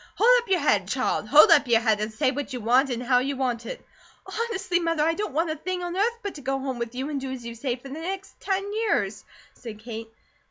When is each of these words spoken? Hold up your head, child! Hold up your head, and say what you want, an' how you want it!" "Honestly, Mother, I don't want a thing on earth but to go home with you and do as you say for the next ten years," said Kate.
Hold 0.15 0.29
up 0.41 0.49
your 0.49 0.59
head, 0.61 0.87
child! 0.87 1.27
Hold 1.27 1.51
up 1.51 1.67
your 1.67 1.79
head, 1.79 1.99
and 2.01 2.11
say 2.11 2.31
what 2.31 2.53
you 2.53 2.59
want, 2.59 2.89
an' 2.89 3.01
how 3.01 3.19
you 3.19 3.37
want 3.37 3.67
it!" 3.67 3.85
"Honestly, 4.25 4.79
Mother, 4.79 5.03
I 5.03 5.13
don't 5.13 5.31
want 5.35 5.51
a 5.51 5.55
thing 5.55 5.83
on 5.83 5.95
earth 5.95 6.17
but 6.23 6.33
to 6.33 6.41
go 6.41 6.57
home 6.57 6.79
with 6.79 6.95
you 6.95 7.11
and 7.11 7.21
do 7.21 7.31
as 7.31 7.45
you 7.45 7.53
say 7.53 7.75
for 7.75 7.87
the 7.89 7.99
next 7.99 8.39
ten 8.39 8.73
years," 8.73 9.23
said 9.53 9.77
Kate. 9.77 10.09